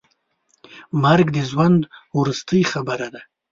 [1.03, 1.81] مرګ د ژوند
[2.17, 3.21] وروستۍ خبره ده.